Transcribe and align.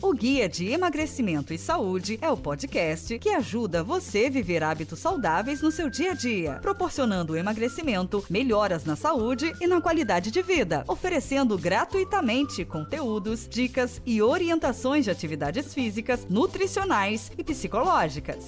O 0.00 0.12
Guia 0.12 0.48
de 0.48 0.68
Emagrecimento 0.68 1.52
e 1.52 1.58
Saúde 1.58 2.20
é 2.22 2.30
o 2.30 2.36
podcast 2.36 3.18
que 3.18 3.30
ajuda 3.30 3.82
você 3.82 4.26
a 4.26 4.30
viver 4.30 4.62
hábitos 4.62 5.00
saudáveis 5.00 5.60
no 5.60 5.72
seu 5.72 5.90
dia 5.90 6.12
a 6.12 6.14
dia, 6.14 6.60
proporcionando 6.62 7.36
emagrecimento, 7.36 8.24
melhoras 8.30 8.84
na 8.84 8.94
saúde 8.94 9.52
e 9.60 9.66
na 9.66 9.80
qualidade 9.80 10.30
de 10.30 10.40
vida, 10.40 10.84
oferecendo 10.86 11.58
gratuitamente 11.58 12.64
conteúdos, 12.64 13.48
dicas 13.48 14.00
e 14.06 14.22
orientações 14.22 15.04
de 15.04 15.10
atividades 15.10 15.74
físicas, 15.74 16.24
nutricionais 16.30 17.32
e 17.36 17.42
psicológicas. 17.42 18.44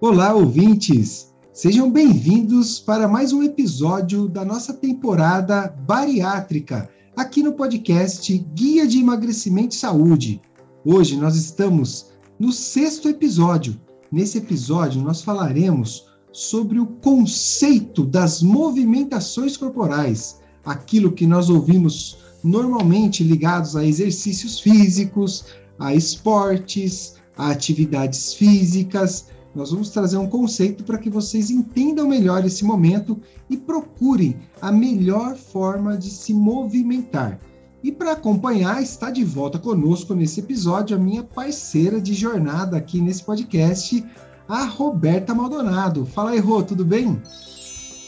Olá, 0.00 0.34
ouvintes! 0.34 1.32
Sejam 1.52 1.88
bem-vindos 1.88 2.80
para 2.80 3.06
mais 3.06 3.32
um 3.32 3.40
episódio 3.40 4.28
da 4.28 4.44
nossa 4.44 4.74
temporada 4.74 5.68
bariátrica 5.68 6.90
aqui 7.16 7.42
no 7.42 7.52
podcast 7.52 8.36
Guia 8.54 8.86
de 8.86 8.98
Emagrecimento 8.98 9.74
e 9.74 9.78
Saúde. 9.78 10.40
Hoje 10.84 11.16
nós 11.16 11.36
estamos 11.36 12.12
no 12.38 12.52
sexto 12.52 13.08
episódio. 13.08 13.80
Nesse 14.10 14.38
episódio, 14.38 15.00
nós 15.00 15.22
falaremos 15.22 16.06
sobre 16.32 16.80
o 16.80 16.86
conceito 16.86 18.04
das 18.04 18.42
movimentações 18.42 19.56
corporais, 19.56 20.40
aquilo 20.64 21.12
que 21.12 21.26
nós 21.26 21.48
ouvimos 21.48 22.18
normalmente 22.42 23.22
ligados 23.22 23.76
a 23.76 23.84
exercícios 23.84 24.58
físicos, 24.58 25.44
a 25.78 25.94
esportes, 25.94 27.14
a 27.36 27.50
atividades 27.50 28.34
físicas 28.34 29.28
nós 29.54 29.70
vamos 29.70 29.90
trazer 29.90 30.16
um 30.16 30.28
conceito 30.28 30.82
para 30.84 30.98
que 30.98 31.08
vocês 31.08 31.50
entendam 31.50 32.08
melhor 32.08 32.44
esse 32.44 32.64
momento 32.64 33.20
e 33.48 33.56
procurem 33.56 34.36
a 34.60 34.72
melhor 34.72 35.36
forma 35.36 35.96
de 35.96 36.10
se 36.10 36.34
movimentar. 36.34 37.38
E 37.82 37.92
para 37.92 38.12
acompanhar, 38.12 38.82
está 38.82 39.10
de 39.10 39.22
volta 39.22 39.58
conosco 39.58 40.14
nesse 40.14 40.40
episódio 40.40 40.96
a 40.96 40.98
minha 40.98 41.22
parceira 41.22 42.00
de 42.00 42.14
jornada 42.14 42.78
aqui 42.78 43.00
nesse 43.00 43.22
podcast, 43.22 44.04
a 44.48 44.64
Roberta 44.64 45.34
Maldonado. 45.34 46.06
Fala 46.06 46.30
aí, 46.30 46.38
Rô, 46.38 46.62
tudo 46.62 46.84
bem? 46.84 47.20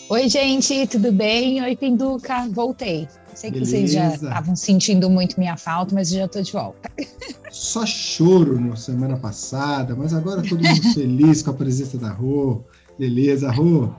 Oi, 0.09 0.28
gente, 0.28 0.87
tudo 0.87 1.12
bem? 1.12 1.62
Oi, 1.62 1.77
Pinduca, 1.77 2.49
voltei. 2.49 3.06
Sei 3.37 3.51
que 3.51 3.61
Beleza. 3.61 3.70
vocês 3.70 3.92
já 3.92 4.15
estavam 4.15 4.56
sentindo 4.56 5.11
muito 5.11 5.39
minha 5.39 5.59
falta, 5.59 5.95
mas 5.95 6.09
já 6.09 6.25
estou 6.25 6.42
de 6.42 6.51
volta. 6.51 6.91
Só 7.51 7.84
choro 7.84 8.59
na 8.59 8.75
semana 8.77 9.19
passada, 9.19 9.95
mas 9.95 10.15
agora 10.15 10.43
todo 10.43 10.65
mundo 10.65 10.83
feliz 10.95 11.43
com 11.43 11.51
a 11.51 11.55
presença 11.55 11.98
da 11.98 12.11
Rô. 12.11 12.65
Beleza, 12.98 13.51
Rô? 13.51 13.91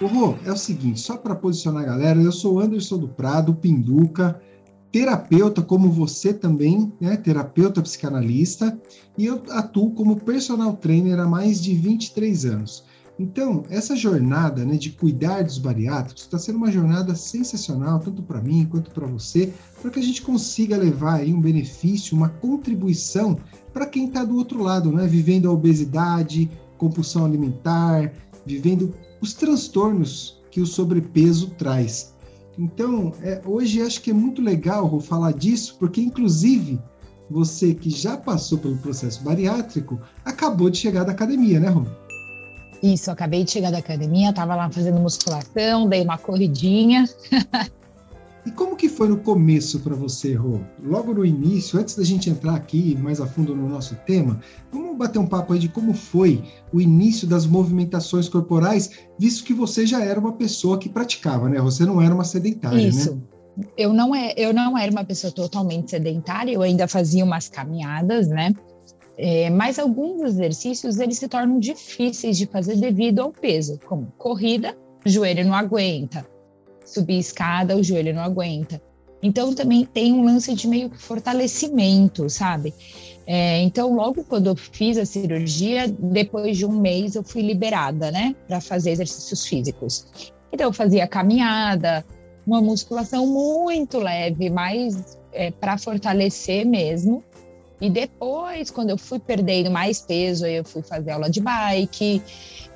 Ô, 0.00 0.06
Rô, 0.06 0.36
é 0.46 0.52
o 0.52 0.56
seguinte, 0.56 1.00
só 1.00 1.16
para 1.16 1.34
posicionar 1.34 1.82
a 1.82 1.86
galera, 1.86 2.20
eu 2.20 2.30
sou 2.30 2.60
Anderson 2.60 2.98
do 2.98 3.08
Prado, 3.08 3.56
Pinduca, 3.56 4.40
terapeuta 4.92 5.62
como 5.62 5.90
você 5.90 6.32
também, 6.32 6.92
né, 7.00 7.16
terapeuta 7.16 7.82
psicanalista, 7.82 8.78
e 9.18 9.26
eu 9.26 9.42
atuo 9.50 9.90
como 9.94 10.20
personal 10.20 10.76
trainer 10.76 11.18
há 11.18 11.26
mais 11.26 11.60
de 11.60 11.74
23 11.74 12.44
anos. 12.44 12.84
Então, 13.18 13.64
essa 13.68 13.94
jornada 13.94 14.64
né, 14.64 14.76
de 14.76 14.90
cuidar 14.90 15.42
dos 15.42 15.58
bariátricos 15.58 16.22
está 16.22 16.38
sendo 16.38 16.56
uma 16.56 16.72
jornada 16.72 17.14
sensacional, 17.14 18.00
tanto 18.00 18.22
para 18.22 18.40
mim 18.40 18.66
quanto 18.70 18.90
para 18.90 19.06
você, 19.06 19.52
para 19.80 19.90
que 19.90 20.00
a 20.00 20.02
gente 20.02 20.22
consiga 20.22 20.76
levar 20.76 21.16
aí 21.16 21.32
um 21.32 21.40
benefício, 21.40 22.16
uma 22.16 22.28
contribuição 22.28 23.38
para 23.72 23.86
quem 23.86 24.06
está 24.06 24.24
do 24.24 24.36
outro 24.36 24.62
lado, 24.62 24.90
né, 24.90 25.06
vivendo 25.06 25.48
a 25.48 25.52
obesidade, 25.52 26.50
compulsão 26.78 27.24
alimentar, 27.24 28.12
vivendo 28.46 28.94
os 29.20 29.34
transtornos 29.34 30.42
que 30.50 30.60
o 30.60 30.66
sobrepeso 30.66 31.50
traz. 31.50 32.14
Então, 32.58 33.12
é, 33.22 33.40
hoje 33.44 33.80
acho 33.80 34.02
que 34.02 34.10
é 34.10 34.14
muito 34.14 34.42
legal 34.42 34.88
vou 34.88 35.00
falar 35.00 35.32
disso, 35.32 35.76
porque 35.78 36.00
inclusive 36.00 36.80
você 37.30 37.74
que 37.74 37.88
já 37.88 38.16
passou 38.16 38.58
pelo 38.58 38.76
processo 38.76 39.22
bariátrico 39.22 39.98
acabou 40.24 40.68
de 40.68 40.78
chegar 40.78 41.04
da 41.04 41.12
academia, 41.12 41.58
né, 41.58 41.68
Rô? 41.68 41.86
Isso, 42.82 43.12
acabei 43.12 43.44
de 43.44 43.52
chegar 43.52 43.70
da 43.70 43.78
academia, 43.78 44.30
estava 44.30 44.56
lá 44.56 44.68
fazendo 44.68 44.98
musculação, 44.98 45.88
dei 45.88 46.02
uma 46.02 46.18
corridinha. 46.18 47.08
e 48.44 48.50
como 48.50 48.74
que 48.74 48.88
foi 48.88 49.08
no 49.08 49.18
começo 49.18 49.78
para 49.78 49.94
você, 49.94 50.34
Rô? 50.34 50.58
Logo 50.82 51.14
no 51.14 51.24
início, 51.24 51.78
antes 51.78 51.94
da 51.94 52.02
gente 52.02 52.28
entrar 52.28 52.56
aqui 52.56 52.98
mais 53.00 53.20
a 53.20 53.26
fundo 53.26 53.54
no 53.54 53.68
nosso 53.68 53.94
tema, 54.04 54.40
vamos 54.72 54.96
bater 54.96 55.20
um 55.20 55.26
papo 55.26 55.52
aí 55.52 55.60
de 55.60 55.68
como 55.68 55.94
foi 55.94 56.42
o 56.72 56.80
início 56.80 57.24
das 57.24 57.46
movimentações 57.46 58.28
corporais, 58.28 58.90
visto 59.16 59.44
que 59.44 59.54
você 59.54 59.86
já 59.86 60.04
era 60.04 60.18
uma 60.18 60.32
pessoa 60.32 60.76
que 60.76 60.88
praticava, 60.88 61.48
né? 61.48 61.60
Você 61.60 61.86
não 61.86 62.02
era 62.02 62.12
uma 62.12 62.24
sedentária, 62.24 62.88
Isso. 62.88 63.14
né? 63.14 63.22
Eu 63.76 63.92
não, 63.92 64.14
é, 64.14 64.32
eu 64.36 64.52
não 64.52 64.76
era 64.76 64.90
uma 64.90 65.04
pessoa 65.04 65.32
totalmente 65.32 65.90
sedentária, 65.90 66.52
eu 66.52 66.62
ainda 66.62 66.88
fazia 66.88 67.24
umas 67.24 67.48
caminhadas, 67.48 68.26
né? 68.26 68.52
É, 69.16 69.50
mas 69.50 69.78
alguns 69.78 70.22
exercícios 70.22 70.98
eles 70.98 71.18
se 71.18 71.28
tornam 71.28 71.58
difíceis 71.58 72.38
de 72.38 72.46
fazer 72.46 72.76
devido 72.76 73.20
ao 73.20 73.30
peso, 73.30 73.78
como 73.86 74.12
corrida, 74.16 74.76
o 75.04 75.08
joelho 75.08 75.44
não 75.44 75.54
aguenta, 75.54 76.26
subir 76.84 77.18
escada, 77.18 77.76
o 77.76 77.82
joelho 77.82 78.14
não 78.14 78.22
aguenta. 78.22 78.80
Então 79.22 79.54
também 79.54 79.84
tem 79.84 80.12
um 80.12 80.24
lance 80.24 80.52
de 80.54 80.66
meio 80.66 80.90
que 80.90 80.98
fortalecimento, 80.98 82.28
sabe? 82.28 82.74
É, 83.26 83.60
então 83.62 83.94
logo 83.94 84.24
quando 84.24 84.48
eu 84.48 84.56
fiz 84.56 84.98
a 84.98 85.04
cirurgia, 85.04 85.86
depois 85.86 86.56
de 86.56 86.66
um 86.66 86.72
mês 86.72 87.14
eu 87.14 87.22
fui 87.22 87.42
liberada, 87.42 88.10
né, 88.10 88.34
para 88.48 88.60
fazer 88.60 88.90
exercícios 88.90 89.46
físicos. 89.46 90.32
Então 90.52 90.66
eu 90.66 90.72
fazia 90.72 91.06
caminhada, 91.06 92.04
uma 92.46 92.60
musculação 92.60 93.26
muito 93.26 93.98
leve, 93.98 94.50
mas 94.50 95.16
é, 95.32 95.50
para 95.50 95.78
fortalecer 95.78 96.66
mesmo. 96.66 97.22
E 97.82 97.90
depois, 97.90 98.70
quando 98.70 98.90
eu 98.90 98.96
fui 98.96 99.18
perdendo 99.18 99.68
mais 99.68 100.00
peso, 100.00 100.46
eu 100.46 100.64
fui 100.64 100.82
fazer 100.82 101.10
aula 101.10 101.28
de 101.28 101.40
bike, 101.40 102.22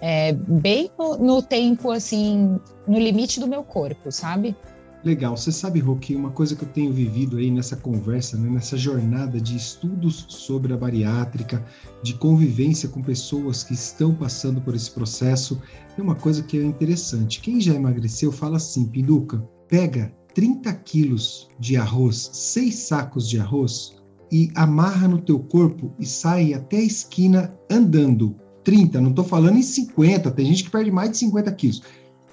é, 0.01 0.33
bem 0.33 0.91
no, 0.99 1.17
no, 1.17 1.41
tempo, 1.41 1.93
assim, 1.93 2.59
no 2.89 2.99
limite 2.99 3.39
do 3.39 3.47
meu 3.47 3.63
corpo, 3.63 4.11
sabe? 4.11 4.57
Legal. 5.05 5.37
Você 5.37 5.53
sabe, 5.53 5.79
Roque, 5.79 6.17
uma 6.17 6.31
coisa 6.31 6.57
que 6.57 6.65
eu 6.65 6.69
tenho 6.69 6.93
vivido 6.93 7.37
aí 7.37 7.53
nessa 7.53 7.77
conversa, 7.77 8.37
né, 8.37 8.51
nessa 8.51 8.77
jornada 8.77 9.41
de 9.41 9.57
estudos 9.57 10.27
sobre 10.29 10.75
a 10.75 10.77
bariátrica, 10.77 11.65
de 12.03 12.15
convivência 12.15 12.89
com 12.89 13.01
pessoas 13.01 13.63
que 13.63 13.75
estão 13.75 14.13
passando 14.13 14.61
por 14.61 14.75
esse 14.75 14.91
processo, 14.91 15.63
é 15.97 16.03
uma 16.03 16.17
coisa 16.17 16.43
que 16.43 16.59
é 16.59 16.65
interessante. 16.65 17.41
Quem 17.41 17.61
já 17.61 17.73
emagreceu 17.73 18.33
fala 18.33 18.57
assim, 18.57 18.89
Pinduca, 18.89 19.39
pega 19.69 20.13
30 20.35 20.75
quilos 20.75 21.49
de 21.61 21.77
arroz, 21.77 22.29
seis 22.33 22.75
sacos 22.75 23.29
de 23.29 23.39
arroz, 23.39 23.96
e 24.31 24.51
amarra 24.55 25.09
no 25.09 25.21
teu 25.21 25.39
corpo 25.39 25.93
e 25.99 26.07
sai 26.07 26.55
até 26.55 26.79
a 26.79 26.83
esquina 26.83 27.55
andando. 27.71 28.37
30, 28.65 29.01
não 29.01 29.11
estou 29.11 29.25
falando 29.25 29.59
em 29.59 29.63
50, 29.63 30.31
tem 30.33 30.47
gente 30.47 30.65
que 30.65 30.71
perde 30.71 30.91
mais 30.91 31.11
de 31.13 31.19
50 31.19 31.53
quilos. 31.53 31.83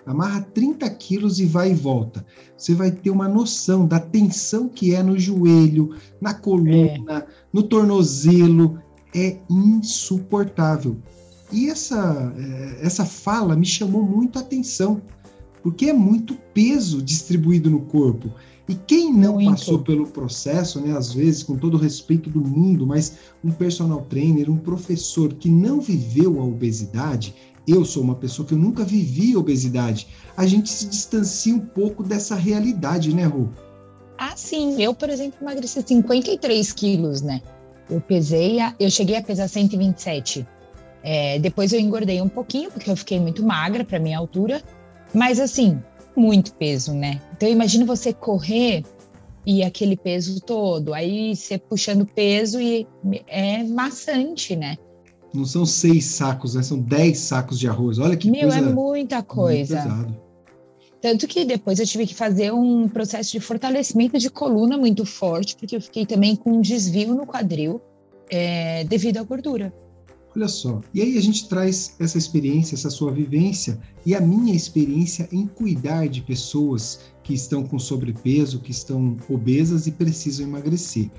Amarra 0.06 0.42
30 0.42 0.90
quilos 0.92 1.40
e 1.40 1.46
vai 1.46 1.72
e 1.72 1.76
volta. 1.76 2.26
Você 2.58 2.74
vai 2.74 2.92
ter 2.92 3.09
uma 3.09 3.28
noção 3.28 3.88
da 3.88 4.00
tensão 4.00 4.68
que 4.68 4.94
é 4.94 5.02
no 5.02 5.18
joelho, 5.18 5.96
na 6.20 6.34
coluna, 6.34 7.20
é. 7.20 7.26
no 7.54 7.64
tornozelo. 7.64 8.80
É 9.16 9.38
insuportável. 9.48 10.98
E 11.52 11.70
essa, 11.70 12.34
é, 12.36 12.86
essa 12.86 13.06
fala 13.06 13.56
me 13.56 13.66
chamou 13.66 14.02
muito 14.02 14.40
a 14.40 14.42
atenção, 14.42 15.04
porque 15.62 15.86
é 15.86 15.94
muito 15.94 16.34
peso 16.52 17.00
distribuído 17.00 17.70
no 17.70 17.81
corpo. 17.81 18.34
E 18.68 18.75
quem 18.75 19.12
não 19.13 19.34
Muito. 19.34 19.51
passou 19.51 19.79
pelo 19.79 20.07
processo, 20.07 20.79
né, 20.79 20.96
às 20.96 21.13
vezes, 21.13 21.44
com 21.44 21.57
todo 21.57 21.75
o 21.75 21.79
respeito 21.79 22.29
do 22.29 22.40
mundo, 22.40 22.88
mas 22.88 23.18
um 23.44 23.51
personal 23.51 24.01
trainer, 24.09 24.50
um 24.50 24.57
professor 24.57 25.34
que 25.34 25.50
não 25.50 25.81
viveu 25.81 26.40
a 26.40 26.44
obesidade, 26.46 27.35
eu 27.68 27.84
sou 27.84 28.03
uma 28.03 28.16
pessoa 28.16 28.47
que 28.47 28.53
eu 28.53 28.57
nunca 28.57 28.84
vivi 28.84 29.35
obesidade, 29.35 30.07
a 30.35 30.46
gente 30.46 30.69
se 30.69 30.85
distancia 30.85 31.54
um 31.54 31.60
pouco 31.60 32.04
dessa 32.04 32.36
realidade, 32.36 33.13
né, 33.13 33.25
Rô? 33.25 33.48
Ah, 34.18 34.33
sim. 34.36 34.81
Eu, 34.81 34.94
por 34.94 35.10
exemplo, 35.10 35.38
emagreci 35.42 35.83
53 35.86 36.71
quilos, 36.74 37.21
né? 37.21 37.42
Eu 37.89 38.00
pesei, 38.00 38.60
a, 38.60 38.74
eu 38.80 38.89
cheguei 38.89 39.18
a 39.18 39.21
pesar 39.21 39.48
127. 39.48 40.48
É, 41.04 41.38
depois 41.39 41.74
eu 41.74 41.80
engordei 41.80 42.21
um 42.21 42.30
pouquinho, 42.30 42.71
porque 42.71 42.89
eu 42.89 42.95
fiquei 42.95 43.19
muito 43.19 43.44
magra 43.44 43.83
para 43.83 44.00
minha 44.00 44.18
altura. 44.18 44.62
Mas 45.13 45.39
assim, 45.39 45.81
muito 46.15 46.54
peso, 46.56 46.94
né? 46.94 47.21
Então 47.36 47.50
imagina 47.50 47.86
você 47.86 48.13
correr 48.13 48.83
e 49.45 49.63
aquele 49.63 49.98
peso 49.98 50.39
todo, 50.42 50.94
aí 50.94 51.36
você 51.36 51.57
puxando 51.57 52.06
peso 52.06 52.62
e 52.62 52.88
é 53.27 53.63
maçante, 53.63 54.56
né? 54.56 54.77
Não 55.33 55.45
são 55.45 55.65
seis 55.65 56.06
sacos, 56.06 56.56
né? 56.56 56.62
São 56.62 56.80
dez 56.80 57.18
sacos 57.18 57.60
de 57.60 57.68
arroz. 57.68 57.98
Olha 57.98 58.15
que 58.15 58.30
Meu, 58.30 58.42
coisa. 58.42 58.57
é 58.57 58.62
muita 58.62 59.24
coisa. 59.24 59.83
Muito 59.83 60.24
Tanto 61.04 61.27
que 61.27 61.44
depois 61.44 61.80
eu 61.81 61.86
tive 61.86 62.07
que 62.07 62.15
fazer 62.15 62.54
um 62.54 62.88
processo 62.88 63.33
de 63.33 63.39
fortalecimento 63.42 64.18
de 64.18 64.30
coluna 64.30 64.77
muito 64.77 65.06
forte, 65.06 65.54
porque 65.57 65.75
eu 65.75 65.81
fiquei 65.81 66.06
também 66.06 66.33
com 66.33 66.54
um 66.54 66.62
desvio 66.62 67.13
no 67.13 67.27
quadril 67.27 67.81
é, 68.30 68.86
devido 68.86 69.18
à 69.18 69.24
gordura. 69.24 69.74
Olha 70.35 70.47
só. 70.47 70.81
E 70.94 71.01
aí 71.01 71.18
a 71.18 71.21
gente 71.21 71.47
traz 71.47 71.95
essa 72.00 72.18
experiência, 72.18 72.75
essa 72.75 72.89
sua 72.89 73.12
vivência 73.12 73.80
e 74.06 74.15
a 74.15 74.21
minha 74.21 74.56
experiência 74.56 75.30
em 75.31 75.45
cuidar 75.45 76.07
de 76.07 76.21
pessoas 76.21 77.01
que 77.21 77.33
estão 77.33 77.63
com 77.63 77.77
sobrepeso, 77.77 78.59
que 78.59 78.71
estão 78.71 79.15
obesas 79.30 79.85
e 79.85 79.91
precisam 79.91 80.47
emagrecer. 80.47 81.12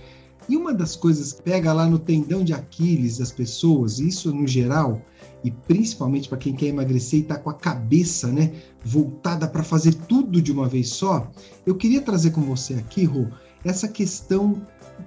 E 0.48 0.56
uma 0.56 0.74
das 0.74 0.94
coisas 0.94 1.32
que 1.32 1.42
pega 1.42 1.72
lá 1.72 1.86
no 1.86 1.98
tendão 1.98 2.44
de 2.44 2.52
Aquiles 2.52 3.18
das 3.18 3.32
pessoas, 3.32 3.98
isso 3.98 4.34
no 4.34 4.46
geral, 4.46 5.00
e 5.42 5.50
principalmente 5.50 6.28
para 6.28 6.36
quem 6.36 6.54
quer 6.54 6.66
emagrecer 6.66 7.20
e 7.20 7.22
está 7.22 7.38
com 7.38 7.48
a 7.48 7.54
cabeça 7.54 8.28
né, 8.28 8.52
voltada 8.84 9.48
para 9.48 9.62
fazer 9.62 9.94
tudo 9.94 10.42
de 10.42 10.52
uma 10.52 10.68
vez 10.68 10.88
só, 10.88 11.30
eu 11.64 11.74
queria 11.74 12.02
trazer 12.02 12.32
com 12.32 12.42
você 12.42 12.74
aqui, 12.74 13.04
Rô, 13.04 13.26
essa 13.64 13.88
questão 13.88 14.60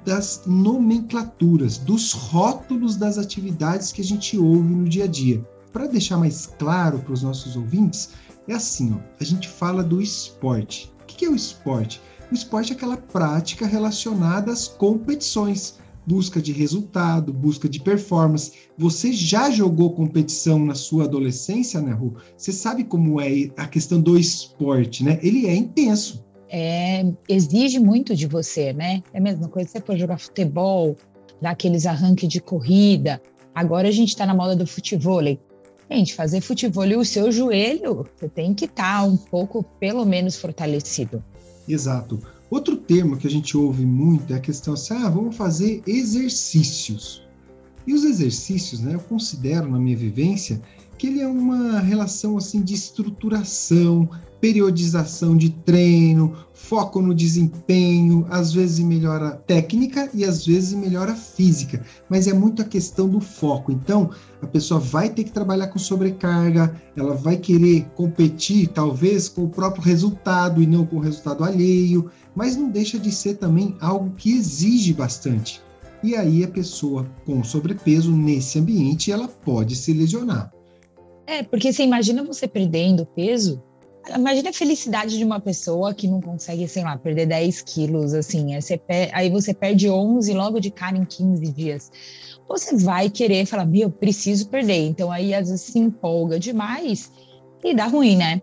das 0.05 0.43
nomenclaturas, 0.45 1.77
dos 1.77 2.13
rótulos 2.13 2.95
das 2.95 3.17
atividades 3.17 3.91
que 3.91 4.01
a 4.01 4.03
gente 4.03 4.37
ouve 4.37 4.73
no 4.73 4.87
dia 4.87 5.03
a 5.03 5.07
dia. 5.07 5.45
Para 5.71 5.87
deixar 5.87 6.17
mais 6.17 6.45
claro 6.45 6.99
para 6.99 7.13
os 7.13 7.23
nossos 7.23 7.55
ouvintes, 7.55 8.09
é 8.47 8.53
assim: 8.53 8.93
ó, 8.93 8.99
a 9.19 9.23
gente 9.23 9.47
fala 9.47 9.83
do 9.83 10.01
esporte. 10.01 10.93
O 11.01 11.05
que 11.05 11.25
é 11.25 11.29
o 11.29 11.35
esporte? 11.35 12.01
O 12.31 12.33
esporte 12.33 12.73
é 12.73 12.75
aquela 12.75 12.97
prática 12.97 13.65
relacionada 13.65 14.51
às 14.51 14.67
competições, 14.67 15.75
busca 16.05 16.41
de 16.41 16.51
resultado, 16.51 17.33
busca 17.33 17.67
de 17.67 17.79
performance. 17.79 18.53
Você 18.77 19.11
já 19.11 19.49
jogou 19.49 19.93
competição 19.93 20.65
na 20.65 20.75
sua 20.75 21.03
adolescência, 21.03 21.81
né, 21.81 21.91
Ru? 21.91 22.15
Você 22.35 22.51
sabe 22.51 22.83
como 22.83 23.19
é 23.19 23.49
a 23.57 23.67
questão 23.67 23.99
do 23.99 24.17
esporte, 24.17 25.03
né? 25.03 25.19
Ele 25.21 25.47
é 25.47 25.55
intenso 25.55 26.25
é, 26.49 27.05
exige 27.27 27.79
muito 27.79 28.15
de 28.15 28.27
você, 28.27 28.73
né? 28.73 29.03
É 29.13 29.17
a 29.17 29.21
mesma 29.21 29.47
coisa 29.47 29.69
você 29.69 29.81
for 29.81 29.97
jogar 29.97 30.17
futebol, 30.17 30.95
dar 31.41 31.51
aqueles 31.51 31.85
arranques 31.85 32.29
de 32.29 32.39
corrida. 32.39 33.21
Agora 33.53 33.87
a 33.87 33.91
gente 33.91 34.09
está 34.09 34.25
na 34.25 34.33
moda 34.33 34.55
do 34.55 34.67
futebol. 34.67 35.21
Gente, 35.89 36.13
fazer 36.13 36.41
futebol 36.41 36.85
e 36.85 36.95
o 36.95 37.05
seu 37.05 37.31
joelho, 37.31 38.05
você 38.15 38.27
tem 38.27 38.53
que 38.53 38.65
estar 38.65 39.01
tá 39.01 39.03
um 39.03 39.15
pouco, 39.15 39.63
pelo 39.79 40.05
menos, 40.05 40.35
fortalecido. 40.35 41.23
Exato. 41.67 42.19
Outro 42.49 42.77
termo 42.77 43.17
que 43.17 43.27
a 43.27 43.29
gente 43.29 43.57
ouve 43.57 43.85
muito 43.85 44.33
é 44.33 44.37
a 44.37 44.39
questão 44.39 44.73
assim, 44.73 44.93
ah, 44.93 45.09
vamos 45.09 45.35
fazer 45.35 45.81
exercícios. 45.85 47.23
E 47.85 47.93
os 47.93 48.03
exercícios, 48.03 48.81
né, 48.81 48.95
eu 48.95 48.99
considero 48.99 49.69
na 49.69 49.79
minha 49.79 49.95
vivência 49.95 50.61
que 50.97 51.07
ele 51.07 51.21
é 51.21 51.27
uma 51.27 51.79
relação 51.79 52.37
assim 52.37 52.61
de 52.61 52.73
estruturação, 52.73 54.09
periodização 54.39 55.35
de 55.35 55.49
treino, 55.49 56.35
foco 56.53 57.01
no 57.01 57.13
desempenho, 57.13 58.25
às 58.29 58.53
vezes 58.53 58.79
melhora 58.79 59.31
técnica 59.31 60.09
e 60.13 60.23
às 60.23 60.45
vezes 60.45 60.73
melhora 60.73 61.15
física, 61.15 61.83
mas 62.09 62.27
é 62.27 62.33
muito 62.33 62.61
a 62.61 62.65
questão 62.65 63.07
do 63.07 63.19
foco. 63.19 63.71
Então, 63.71 64.11
a 64.41 64.47
pessoa 64.47 64.79
vai 64.79 65.09
ter 65.09 65.23
que 65.23 65.31
trabalhar 65.31 65.67
com 65.67 65.79
sobrecarga, 65.79 66.79
ela 66.95 67.15
vai 67.15 67.37
querer 67.37 67.85
competir 67.95 68.67
talvez 68.67 69.27
com 69.29 69.43
o 69.43 69.49
próprio 69.49 69.83
resultado 69.83 70.61
e 70.61 70.67
não 70.67 70.85
com 70.85 70.97
o 70.97 71.01
resultado 71.01 71.43
alheio, 71.43 72.09
mas 72.35 72.55
não 72.55 72.69
deixa 72.69 72.99
de 72.99 73.11
ser 73.11 73.35
também 73.35 73.75
algo 73.79 74.13
que 74.15 74.31
exige 74.31 74.93
bastante. 74.93 75.61
E 76.03 76.15
aí 76.15 76.43
a 76.43 76.47
pessoa 76.47 77.07
com 77.25 77.43
sobrepeso 77.43 78.11
nesse 78.15 78.59
ambiente, 78.59 79.11
ela 79.11 79.27
pode 79.27 79.75
se 79.75 79.93
lesionar. 79.93 80.56
É, 81.27 81.43
porque 81.43 81.71
você 81.71 81.83
imagina 81.83 82.23
você 82.23 82.47
perdendo 82.47 83.05
peso, 83.05 83.61
Imagina 84.15 84.49
a 84.49 84.53
felicidade 84.53 85.17
de 85.17 85.23
uma 85.23 85.39
pessoa 85.39 85.93
que 85.93 86.07
não 86.07 86.21
consegue, 86.21 86.67
sei 86.67 86.83
lá, 86.83 86.97
perder 86.97 87.25
10 87.25 87.61
quilos, 87.63 88.13
assim. 88.13 88.55
Aí 88.55 88.61
você, 88.61 88.81
aí 89.11 89.29
você 89.29 89.53
perde 89.53 89.89
11 89.89 90.33
logo 90.33 90.59
de 90.59 90.71
cara 90.71 90.97
em 90.97 91.03
15 91.03 91.51
dias. 91.51 91.91
Você 92.47 92.77
vai 92.77 93.09
querer 93.09 93.45
falar, 93.45 93.65
meu, 93.65 93.89
preciso 93.89 94.47
perder. 94.47 94.87
Então 94.87 95.11
aí 95.11 95.33
às 95.33 95.49
vezes 95.49 95.65
se 95.65 95.79
empolga 95.79 96.39
demais 96.39 97.11
e 97.63 97.73
dá 97.73 97.87
ruim, 97.87 98.15
né? 98.15 98.41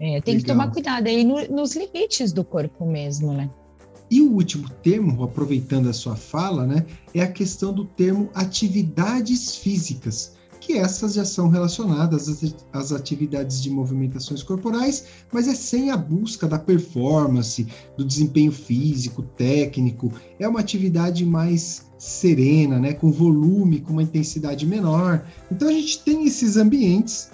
É, 0.00 0.20
tem 0.20 0.34
Legal. 0.34 0.40
que 0.40 0.44
tomar 0.44 0.70
cuidado 0.70 1.06
aí 1.06 1.24
no, 1.24 1.46
nos 1.48 1.74
limites 1.74 2.32
do 2.32 2.44
corpo 2.44 2.84
mesmo, 2.84 3.32
né? 3.32 3.48
E 4.10 4.20
o 4.20 4.32
último 4.32 4.68
termo, 4.82 5.24
aproveitando 5.24 5.88
a 5.88 5.92
sua 5.92 6.14
fala, 6.14 6.66
né, 6.66 6.84
é 7.14 7.22
a 7.22 7.32
questão 7.32 7.72
do 7.72 7.86
termo 7.86 8.28
atividades 8.34 9.56
físicas 9.56 10.36
que 10.64 10.78
essas 10.78 11.12
já 11.12 11.26
são 11.26 11.48
relacionadas 11.48 12.54
às 12.72 12.90
atividades 12.90 13.62
de 13.62 13.68
movimentações 13.68 14.42
corporais, 14.42 15.04
mas 15.30 15.46
é 15.46 15.54
sem 15.54 15.90
a 15.90 15.96
busca 15.96 16.48
da 16.48 16.58
performance, 16.58 17.66
do 17.98 18.04
desempenho 18.04 18.50
físico, 18.50 19.22
técnico. 19.22 20.10
É 20.38 20.48
uma 20.48 20.60
atividade 20.60 21.24
mais 21.26 21.86
serena, 21.98 22.78
né, 22.78 22.94
com 22.94 23.12
volume, 23.12 23.80
com 23.80 23.92
uma 23.92 24.02
intensidade 24.02 24.66
menor. 24.66 25.26
Então 25.52 25.68
a 25.68 25.72
gente 25.72 26.00
tem 26.00 26.24
esses 26.24 26.56
ambientes, 26.56 27.30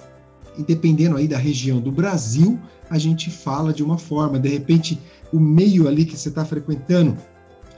e 0.59 0.65
dependendo 0.65 1.17
aí 1.17 1.29
da 1.29 1.39
região 1.39 1.81
do 1.81 1.93
Brasil, 1.93 2.59
a 2.89 2.99
gente 2.99 3.31
fala 3.31 3.73
de 3.73 3.85
uma 3.85 3.97
forma. 3.97 4.41
De 4.41 4.49
repente, 4.49 5.01
o 5.33 5.39
meio 5.39 5.87
ali 5.87 6.05
que 6.05 6.17
você 6.17 6.29
está 6.29 6.45
frequentando 6.45 7.17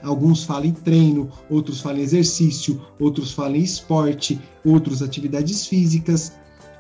Alguns 0.02 0.44
falam 0.44 0.66
em 0.66 0.72
treino, 0.72 1.31
outros 1.49 1.81
falam 1.81 1.99
em 1.99 2.02
exercício, 2.02 2.81
outros 2.99 3.32
falam 3.32 3.56
em 3.56 3.62
esporte, 3.62 4.40
outros 4.64 5.02
atividades 5.02 5.66
físicas. 5.66 6.32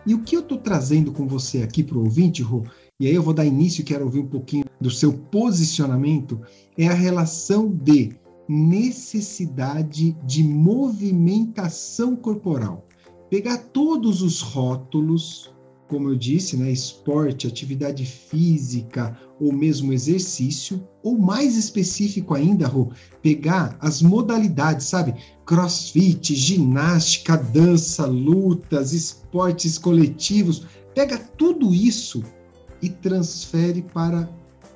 E 0.04 0.14
o 0.14 0.22
que 0.22 0.36
eu 0.36 0.40
estou 0.40 0.58
trazendo 0.58 1.12
com 1.12 1.26
você 1.26 1.62
aqui 1.62 1.84
para 1.84 1.96
o 1.96 2.04
ouvinte, 2.04 2.42
Rô, 2.42 2.64
e 2.98 3.06
aí 3.06 3.14
eu 3.14 3.22
vou 3.22 3.34
dar 3.34 3.44
início 3.44 3.84
quero 3.84 4.04
ouvir 4.04 4.20
um 4.20 4.26
pouquinho 4.26 4.64
do 4.80 4.90
seu 4.90 5.12
posicionamento, 5.12 6.40
é 6.76 6.88
a 6.88 6.94
relação 6.94 7.68
de 7.68 8.16
necessidade 8.48 10.16
de 10.24 10.42
movimentação 10.42 12.16
corporal. 12.16 12.86
Pegar 13.30 13.58
todos 13.58 14.20
os 14.20 14.40
rótulos, 14.40 15.54
como 15.92 16.08
eu 16.08 16.16
disse, 16.16 16.56
né, 16.56 16.70
esporte, 16.70 17.46
atividade 17.46 18.06
física 18.06 19.14
ou 19.38 19.52
mesmo 19.52 19.92
exercício, 19.92 20.82
ou 21.02 21.18
mais 21.18 21.54
específico 21.54 22.32
ainda, 22.34 22.66
Rô, 22.66 22.90
pegar 23.20 23.76
as 23.78 24.00
modalidades, 24.00 24.86
sabe? 24.86 25.14
Crossfit, 25.44 26.34
ginástica, 26.34 27.36
dança, 27.36 28.06
lutas, 28.06 28.94
esportes 28.94 29.76
coletivos, 29.76 30.66
pega 30.94 31.18
tudo 31.18 31.74
isso 31.74 32.24
e 32.80 32.88
transfere 32.88 33.82
para 33.82 34.26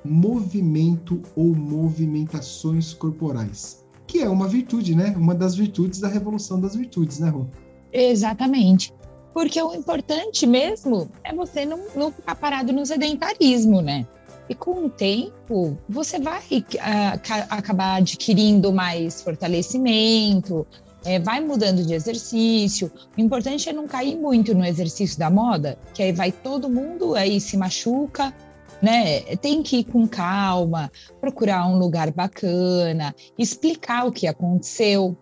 movimento 0.05 1.19
ou 1.35 1.55
movimentações 1.55 2.93
corporais, 2.93 3.83
que 4.05 4.19
é 4.19 4.29
uma 4.29 4.47
virtude, 4.47 4.93
né? 4.93 5.15
Uma 5.17 5.33
das 5.33 5.55
virtudes 5.55 5.99
da 5.99 6.07
revolução 6.07 6.61
das 6.61 6.75
virtudes, 6.75 7.17
né, 7.17 7.29
Rô? 7.29 7.47
Exatamente. 7.91 8.93
Porque 9.37 9.61
o 9.61 9.71
importante 9.71 10.47
mesmo 10.47 11.11
é 11.23 11.31
você 11.31 11.63
não, 11.63 11.79
não 11.95 12.11
ficar 12.11 12.33
parado 12.33 12.73
no 12.73 12.83
sedentarismo, 12.83 13.83
né? 13.83 14.07
E 14.49 14.55
com 14.55 14.85
o 14.85 14.89
tempo, 14.89 15.77
você 15.87 16.17
vai 16.17 16.41
uh, 16.41 17.45
acabar 17.47 17.97
adquirindo 17.97 18.73
mais 18.73 19.21
fortalecimento, 19.21 20.65
é, 21.05 21.19
vai 21.19 21.39
mudando 21.39 21.85
de 21.85 21.93
exercício. 21.93 22.91
O 23.15 23.21
importante 23.21 23.69
é 23.69 23.73
não 23.73 23.87
cair 23.87 24.15
muito 24.15 24.55
no 24.55 24.65
exercício 24.65 25.19
da 25.19 25.29
moda, 25.29 25.77
que 25.93 26.01
aí 26.01 26.11
vai 26.11 26.31
todo 26.31 26.67
mundo, 26.67 27.13
aí 27.13 27.39
se 27.39 27.55
machuca, 27.57 28.33
né? 28.81 29.21
Tem 29.35 29.61
que 29.61 29.81
ir 29.81 29.83
com 29.83 30.07
calma, 30.07 30.91
procurar 31.21 31.67
um 31.67 31.77
lugar 31.77 32.09
bacana, 32.09 33.13
explicar 33.37 34.07
o 34.07 34.11
que 34.11 34.25
aconteceu, 34.25 35.15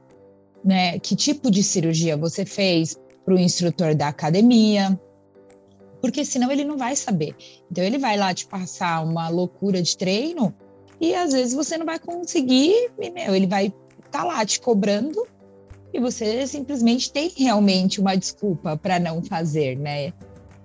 né? 0.64 1.00
Que 1.00 1.18
tipo 1.18 1.52
de 1.52 1.62
cirurgia 1.62 2.16
você 2.16 2.46
fez, 2.46 2.98
para 3.26 3.34
o 3.34 3.40
instrutor 3.40 3.96
da 3.96 4.08
academia, 4.08 4.98
porque 6.00 6.24
senão 6.24 6.52
ele 6.52 6.64
não 6.64 6.78
vai 6.78 6.96
saber. 6.96 7.36
Então 7.72 7.84
ele 7.84 7.98
vai 7.98 8.16
lá 8.16 8.34
te 8.34 8.46
passar 8.46 9.04
uma 9.04 9.28
loucura 9.28 9.82
de 9.82 9.98
treino 9.98 10.54
e 11.02 11.16
às 11.16 11.34
vezes 11.34 11.54
você 11.54 11.78
não 11.78 11.86
vai 11.86 12.00
conseguir, 12.00 12.92
e, 13.00 13.10
meu, 13.10 13.36
ele 13.36 13.48
vai 13.48 13.66
estar 14.06 14.20
tá 14.20 14.24
lá 14.24 14.46
te 14.46 14.62
cobrando 14.62 15.28
e 15.92 16.00
você 16.00 16.46
simplesmente 16.46 17.12
tem 17.12 17.32
realmente 17.36 18.00
uma 18.00 18.16
desculpa 18.16 18.78
para 18.78 19.00
não 19.00 19.24
fazer, 19.24 19.78
né? 19.78 20.14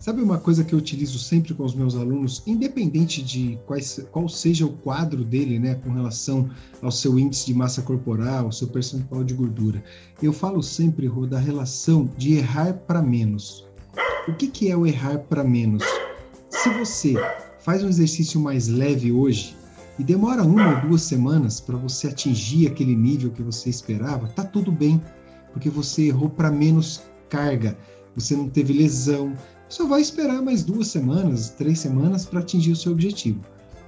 Sabe 0.00 0.22
uma 0.22 0.38
coisa 0.38 0.64
que 0.64 0.72
eu 0.72 0.78
utilizo 0.78 1.18
sempre 1.18 1.52
com 1.52 1.62
os 1.62 1.74
meus 1.74 1.94
alunos, 1.94 2.42
independente 2.46 3.22
de 3.22 3.58
quais, 3.66 4.02
qual 4.10 4.30
seja 4.30 4.64
o 4.64 4.72
quadro 4.72 5.22
dele, 5.22 5.58
né, 5.58 5.74
com 5.74 5.90
relação 5.90 6.48
ao 6.80 6.90
seu 6.90 7.18
índice 7.18 7.44
de 7.44 7.52
massa 7.52 7.82
corporal, 7.82 8.46
ao 8.46 8.52
seu 8.52 8.66
percentual 8.68 9.22
de 9.22 9.34
gordura, 9.34 9.84
eu 10.22 10.32
falo 10.32 10.62
sempre, 10.62 11.06
Rô, 11.06 11.26
da 11.26 11.38
relação 11.38 12.08
de 12.16 12.32
errar 12.32 12.72
para 12.72 13.02
menos. 13.02 13.68
O 14.26 14.32
que, 14.32 14.46
que 14.46 14.70
é 14.70 14.76
o 14.76 14.86
errar 14.86 15.18
para 15.18 15.44
menos? 15.44 15.84
Se 16.48 16.70
você 16.70 17.14
faz 17.58 17.84
um 17.84 17.88
exercício 17.88 18.40
mais 18.40 18.68
leve 18.68 19.12
hoje 19.12 19.54
e 19.98 20.02
demora 20.02 20.42
uma 20.42 20.76
ou 20.76 20.88
duas 20.88 21.02
semanas 21.02 21.60
para 21.60 21.76
você 21.76 22.08
atingir 22.08 22.66
aquele 22.66 22.96
nível 22.96 23.30
que 23.32 23.42
você 23.42 23.68
esperava, 23.68 24.28
tá 24.28 24.44
tudo 24.44 24.72
bem, 24.72 24.98
porque 25.52 25.68
você 25.68 26.06
errou 26.06 26.30
para 26.30 26.50
menos 26.50 27.02
carga, 27.28 27.76
você 28.16 28.34
não 28.34 28.48
teve 28.48 28.72
lesão, 28.72 29.36
só 29.70 29.86
vai 29.86 30.00
esperar 30.00 30.42
mais 30.42 30.64
duas 30.64 30.88
semanas, 30.88 31.50
três 31.50 31.78
semanas 31.78 32.26
para 32.26 32.40
atingir 32.40 32.72
o 32.72 32.76
seu 32.76 32.90
objetivo. 32.92 33.40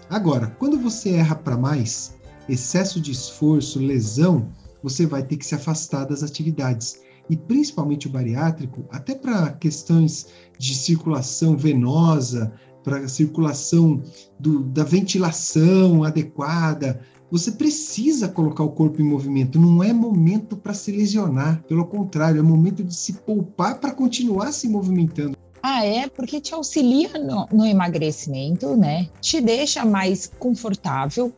Agora, 0.08 0.46
quando 0.58 0.78
você 0.78 1.10
erra 1.10 1.34
para 1.34 1.56
mais, 1.56 2.14
excesso 2.48 3.00
de 3.00 3.10
esforço, 3.10 3.80
lesão, 3.80 4.48
você 4.82 5.04
vai 5.04 5.24
ter 5.24 5.36
que 5.36 5.44
se 5.44 5.54
afastar 5.54 6.04
das 6.06 6.22
atividades. 6.22 7.02
e 7.30 7.36
principalmente 7.36 8.08
o 8.08 8.10
bariátrico, 8.10 8.84
até 8.90 9.14
para 9.14 9.52
questões 9.52 10.26
de 10.58 10.74
circulação 10.74 11.56
venosa, 11.56 12.52
para 12.82 13.06
circulação 13.06 14.02
do, 14.38 14.64
da 14.64 14.82
ventilação 14.82 16.02
adequada, 16.02 17.00
você 17.30 17.52
precisa 17.52 18.28
colocar 18.28 18.64
o 18.64 18.72
corpo 18.72 19.00
em 19.00 19.04
movimento. 19.04 19.58
Não 19.58 19.82
é 19.82 19.92
momento 19.92 20.56
para 20.56 20.74
se 20.74 20.90
lesionar, 20.90 21.62
pelo 21.62 21.86
contrário, 21.86 22.40
é 22.40 22.42
momento 22.42 22.82
de 22.82 22.94
se 22.94 23.14
poupar 23.14 23.80
para 23.80 23.94
continuar 23.94 24.52
se 24.52 24.68
movimentando. 24.68 25.41
Ah, 25.62 25.84
é? 25.84 26.08
Porque 26.08 26.40
te 26.40 26.52
auxilia 26.52 27.10
no, 27.18 27.46
no 27.52 27.64
emagrecimento, 27.64 28.76
né? 28.76 29.08
Te 29.20 29.40
deixa 29.40 29.84
mais 29.84 30.30
confortável, 30.38 31.32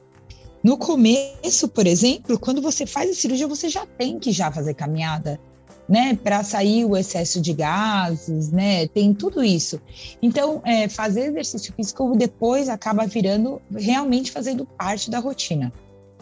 no 0.65 0.79
começo, 0.79 1.69
por 1.69 1.87
exemplo, 1.87 2.39
quando 2.39 2.63
você 2.63 2.87
faz 2.87 3.11
a 3.11 3.15
cirurgia, 3.15 3.47
você 3.47 3.69
já 3.69 3.85
tem 3.85 4.19
que 4.19 4.33
já 4.33 4.51
fazer 4.51 4.73
caminhada, 4.73 5.39
né, 5.87 6.17
para 6.17 6.43
sair 6.43 6.87
o 6.87 6.97
excesso 6.97 7.39
de 7.39 7.53
gases, 7.53 8.51
né, 8.51 8.89
tem 8.89 9.13
tudo 9.13 9.45
isso. 9.45 9.79
Então, 10.23 10.63
é, 10.65 10.89
fazer 10.89 11.27
exercício 11.27 11.71
físico 11.75 12.17
depois 12.17 12.71
acaba 12.71 13.07
virando 13.07 13.61
realmente 13.71 14.33
fazendo 14.33 14.65
parte 14.65 15.11
da 15.11 15.19
rotina. 15.19 15.71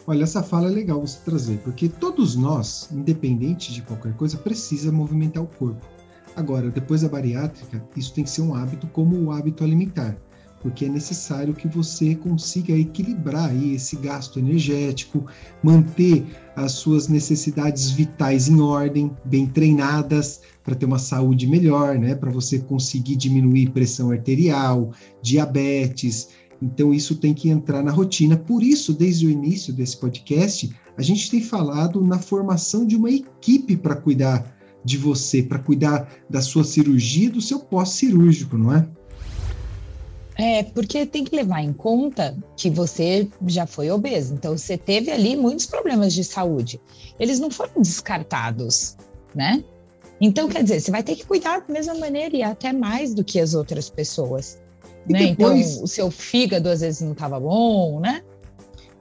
Olha, 0.08 0.24
essa 0.24 0.42
fala 0.42 0.66
é 0.66 0.72
legal 0.72 1.00
você 1.00 1.18
trazer, 1.24 1.58
porque 1.58 1.88
todos 1.88 2.34
nós, 2.34 2.88
independente 2.90 3.72
de 3.72 3.80
qualquer 3.82 4.12
coisa, 4.14 4.36
precisa 4.36 4.90
movimentar 4.90 5.40
o 5.40 5.46
corpo. 5.46 5.86
Agora, 6.34 6.70
depois 6.70 7.02
da 7.02 7.08
bariátrica, 7.08 7.82
isso 7.96 8.14
tem 8.14 8.24
que 8.24 8.30
ser 8.30 8.42
um 8.42 8.54
hábito 8.54 8.86
como 8.88 9.16
o 9.20 9.30
hábito 9.30 9.62
alimentar 9.62 10.16
porque 10.62 10.84
é 10.84 10.88
necessário 10.88 11.52
que 11.52 11.66
você 11.66 12.14
consiga 12.14 12.72
equilibrar 12.72 13.50
aí 13.50 13.74
esse 13.74 13.96
gasto 13.96 14.38
energético, 14.38 15.26
manter 15.60 16.24
as 16.54 16.72
suas 16.72 17.08
necessidades 17.08 17.90
vitais 17.90 18.48
em 18.48 18.60
ordem, 18.60 19.10
bem 19.24 19.46
treinadas, 19.46 20.40
para 20.62 20.76
ter 20.76 20.86
uma 20.86 21.00
saúde 21.00 21.48
melhor, 21.48 21.98
né? 21.98 22.14
Para 22.14 22.30
você 22.30 22.60
conseguir 22.60 23.16
diminuir 23.16 23.70
pressão 23.70 24.12
arterial, 24.12 24.92
diabetes. 25.20 26.28
Então, 26.62 26.94
isso 26.94 27.16
tem 27.16 27.34
que 27.34 27.48
entrar 27.48 27.82
na 27.82 27.90
rotina. 27.90 28.36
Por 28.36 28.62
isso, 28.62 28.92
desde 28.92 29.26
o 29.26 29.30
início 29.30 29.72
desse 29.72 29.96
podcast, 29.96 30.72
a 30.96 31.02
gente 31.02 31.28
tem 31.28 31.42
falado 31.42 32.00
na 32.00 32.20
formação 32.20 32.86
de 32.86 32.94
uma 32.94 33.10
equipe 33.10 33.76
para 33.76 33.96
cuidar 33.96 34.61
de 34.84 34.98
você, 34.98 35.42
para 35.42 35.58
cuidar 35.58 36.08
da 36.28 36.42
sua 36.42 36.64
cirurgia, 36.64 37.30
do 37.30 37.40
seu 37.40 37.60
pós-cirúrgico, 37.60 38.56
não 38.58 38.74
é? 38.74 38.86
É, 40.34 40.62
porque 40.62 41.04
tem 41.04 41.24
que 41.24 41.36
levar 41.36 41.62
em 41.62 41.72
conta 41.72 42.36
que 42.56 42.70
você 42.70 43.28
já 43.46 43.66
foi 43.66 43.90
obeso, 43.90 44.34
então 44.34 44.56
você 44.56 44.78
teve 44.78 45.10
ali 45.10 45.36
muitos 45.36 45.66
problemas 45.66 46.12
de 46.14 46.24
saúde. 46.24 46.80
Eles 47.20 47.38
não 47.38 47.50
foram 47.50 47.80
descartados, 47.80 48.96
né? 49.34 49.62
Então, 50.20 50.48
quer 50.48 50.62
dizer, 50.62 50.80
você 50.80 50.90
vai 50.90 51.02
ter 51.02 51.16
que 51.16 51.26
cuidar 51.26 51.60
da 51.60 51.72
mesma 51.72 51.94
maneira 51.94 52.36
e 52.36 52.42
até 52.42 52.72
mais 52.72 53.12
do 53.12 53.24
que 53.24 53.40
as 53.40 53.54
outras 53.54 53.90
pessoas. 53.90 54.60
Né? 55.08 55.24
Então, 55.24 55.48
depois... 55.48 55.72
Então, 55.72 55.84
o 55.84 55.88
seu 55.88 56.10
fígado 56.10 56.68
às 56.68 56.80
vezes 56.80 57.00
não 57.00 57.12
estava 57.12 57.38
bom, 57.40 58.00
né? 58.00 58.22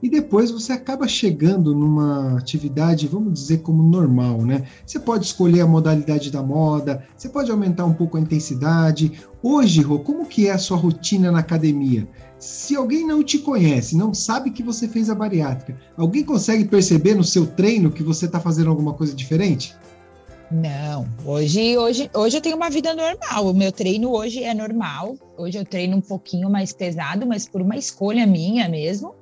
E 0.02 0.08
depois 0.08 0.50
você 0.50 0.72
acaba 0.72 1.06
chegando 1.06 1.74
numa 1.74 2.36
atividade, 2.36 3.06
vamos 3.06 3.32
dizer, 3.32 3.58
como 3.58 3.84
normal, 3.84 4.42
né? 4.42 4.64
Você 4.84 4.98
pode 4.98 5.26
escolher 5.26 5.60
a 5.60 5.66
modalidade 5.66 6.30
da 6.30 6.42
moda, 6.42 7.06
você 7.16 7.28
pode 7.28 7.50
aumentar 7.50 7.84
um 7.84 7.94
pouco 7.94 8.16
a 8.16 8.20
intensidade. 8.20 9.12
Hoje, 9.40 9.80
Rô, 9.80 10.00
como 10.00 10.26
que 10.26 10.48
é 10.48 10.50
a 10.50 10.58
sua 10.58 10.76
rotina 10.76 11.30
na 11.30 11.38
academia? 11.38 12.08
Se 12.36 12.74
alguém 12.74 13.06
não 13.06 13.22
te 13.22 13.38
conhece, 13.38 13.96
não 13.96 14.12
sabe 14.12 14.50
que 14.50 14.64
você 14.64 14.88
fez 14.88 15.08
a 15.08 15.14
bariátrica, 15.14 15.78
alguém 15.96 16.24
consegue 16.24 16.64
perceber 16.64 17.14
no 17.14 17.22
seu 17.22 17.46
treino 17.46 17.92
que 17.92 18.02
você 18.02 18.26
está 18.26 18.40
fazendo 18.40 18.70
alguma 18.70 18.94
coisa 18.94 19.14
diferente? 19.14 19.76
Não, 20.50 21.06
hoje, 21.24 21.78
hoje, 21.78 22.10
hoje 22.12 22.36
eu 22.36 22.40
tenho 22.42 22.56
uma 22.56 22.68
vida 22.68 22.92
normal. 22.94 23.46
O 23.46 23.54
meu 23.54 23.72
treino 23.72 24.10
hoje 24.10 24.42
é 24.42 24.52
normal. 24.52 25.16
Hoje 25.38 25.56
eu 25.56 25.64
treino 25.64 25.96
um 25.96 26.00
pouquinho 26.00 26.50
mais 26.50 26.74
pesado, 26.74 27.26
mas 27.26 27.48
por 27.48 27.62
uma 27.62 27.74
escolha 27.74 28.26
minha 28.26 28.68
mesmo 28.68 29.14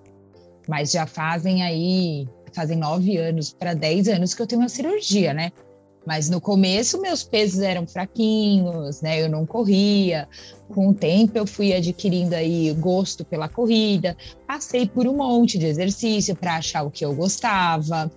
mas 0.70 0.92
já 0.92 1.04
fazem 1.04 1.64
aí, 1.64 2.28
fazem 2.52 2.78
nove 2.78 3.16
anos 3.16 3.52
para 3.52 3.74
dez 3.74 4.06
anos 4.06 4.32
que 4.32 4.40
eu 4.40 4.46
tenho 4.46 4.62
uma 4.62 4.68
cirurgia, 4.68 5.34
né? 5.34 5.50
Mas 6.06 6.30
no 6.30 6.40
começo 6.40 7.00
meus 7.00 7.24
pesos 7.24 7.58
eram 7.58 7.88
fraquinhos, 7.88 9.02
né? 9.02 9.20
Eu 9.20 9.28
não 9.28 9.44
corria. 9.44 10.28
Com 10.72 10.90
o 10.90 10.94
tempo 10.94 11.36
eu 11.36 11.44
fui 11.44 11.72
adquirindo 11.74 12.36
aí 12.36 12.72
gosto 12.74 13.24
pela 13.24 13.48
corrida. 13.48 14.16
Passei 14.46 14.86
por 14.86 15.08
um 15.08 15.16
monte 15.16 15.58
de 15.58 15.66
exercício 15.66 16.36
para 16.36 16.56
achar 16.56 16.84
o 16.84 16.90
que 16.90 17.04
eu 17.04 17.12
gostava, 17.16 18.08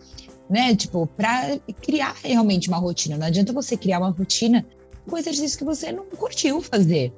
né? 0.47 0.75
Tipo, 0.75 1.07
para 1.07 1.57
criar 1.81 2.15
realmente 2.23 2.67
uma 2.67 2.77
rotina. 2.77 3.17
Não 3.17 3.25
adianta 3.25 3.51
você 3.51 3.75
criar 3.75 3.97
uma 3.97 4.11
rotina 4.11 4.63
com 5.09 5.17
exercício 5.17 5.57
que 5.57 5.65
você 5.65 5.91
não 5.91 6.05
curtiu 6.05 6.61
fazer. 6.61 7.11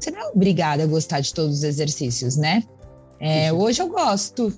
Você 0.00 0.10
não 0.10 0.20
é 0.20 0.28
obrigada 0.30 0.82
a 0.82 0.86
gostar 0.86 1.20
de 1.20 1.34
todos 1.34 1.58
os 1.58 1.62
exercícios, 1.62 2.36
né? 2.36 2.64
É, 3.20 3.52
hoje 3.52 3.82
eu 3.82 3.88
gosto. 3.88 4.52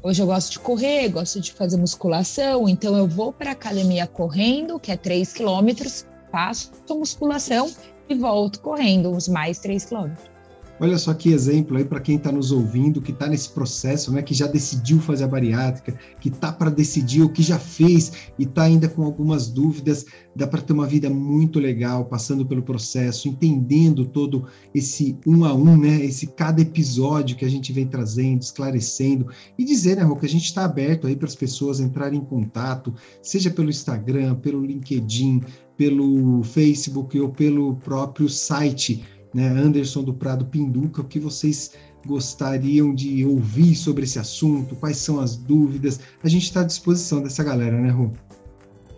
Hoje 0.00 0.22
eu 0.22 0.26
gosto 0.26 0.52
de 0.52 0.60
correr, 0.60 1.08
gosto 1.08 1.40
de 1.40 1.52
fazer 1.52 1.76
musculação, 1.76 2.68
então 2.68 2.96
eu 2.96 3.06
vou 3.06 3.32
para 3.32 3.50
a 3.50 3.52
academia 3.52 4.06
correndo, 4.06 4.78
que 4.78 4.92
é 4.92 4.96
3 4.96 5.32
quilômetros, 5.32 6.06
faço 6.30 6.70
musculação 6.88 7.68
e 8.08 8.14
volto 8.14 8.60
correndo 8.60 9.10
uns 9.10 9.26
mais 9.26 9.58
3 9.58 9.84
quilômetros. 9.86 10.37
Olha 10.80 10.96
só 10.96 11.12
que 11.12 11.30
exemplo 11.30 11.76
aí 11.76 11.84
para 11.84 11.98
quem 11.98 12.16
está 12.16 12.30
nos 12.30 12.52
ouvindo, 12.52 13.02
que 13.02 13.10
está 13.10 13.26
nesse 13.26 13.48
processo, 13.48 14.12
né, 14.12 14.22
que 14.22 14.32
já 14.32 14.46
decidiu 14.46 15.00
fazer 15.00 15.24
a 15.24 15.28
bariátrica, 15.28 15.98
que 16.20 16.28
está 16.28 16.52
para 16.52 16.70
decidir 16.70 17.22
o 17.22 17.32
que 17.32 17.42
já 17.42 17.58
fez 17.58 18.12
e 18.38 18.44
está 18.44 18.62
ainda 18.62 18.88
com 18.88 19.02
algumas 19.02 19.48
dúvidas. 19.48 20.06
Dá 20.36 20.46
para 20.46 20.62
ter 20.62 20.72
uma 20.72 20.86
vida 20.86 21.10
muito 21.10 21.58
legal, 21.58 22.04
passando 22.04 22.46
pelo 22.46 22.62
processo, 22.62 23.28
entendendo 23.28 24.06
todo 24.06 24.46
esse 24.72 25.16
um 25.26 25.44
a 25.44 25.52
um, 25.52 25.76
né, 25.76 26.04
esse 26.04 26.28
cada 26.28 26.62
episódio 26.62 27.36
que 27.36 27.44
a 27.44 27.50
gente 27.50 27.72
vem 27.72 27.86
trazendo, 27.86 28.42
esclarecendo 28.42 29.26
e 29.58 29.64
dizer, 29.64 29.96
né, 29.96 30.04
Rô, 30.04 30.14
que 30.14 30.26
a 30.26 30.28
gente 30.28 30.44
está 30.44 30.64
aberto 30.64 31.08
aí 31.08 31.16
para 31.16 31.26
as 31.26 31.34
pessoas 31.34 31.80
entrarem 31.80 32.20
em 32.20 32.24
contato, 32.24 32.94
seja 33.20 33.50
pelo 33.50 33.68
Instagram, 33.68 34.36
pelo 34.36 34.64
LinkedIn, 34.64 35.42
pelo 35.76 36.42
Facebook 36.42 37.18
ou 37.18 37.30
pelo 37.30 37.76
próprio 37.76 38.28
site 38.28 39.04
né, 39.34 39.48
Anderson 39.48 40.02
do 40.02 40.14
Prado 40.14 40.46
Pinduca, 40.46 41.02
o 41.02 41.04
que 41.04 41.18
vocês 41.18 41.72
gostariam 42.06 42.94
de 42.94 43.24
ouvir 43.24 43.74
sobre 43.74 44.04
esse 44.04 44.18
assunto, 44.18 44.76
quais 44.76 44.96
são 44.96 45.20
as 45.20 45.36
dúvidas. 45.36 46.00
A 46.22 46.28
gente 46.28 46.44
está 46.44 46.60
à 46.60 46.64
disposição 46.64 47.22
dessa 47.22 47.42
galera, 47.44 47.80
né, 47.80 47.90
Ru? 47.90 48.12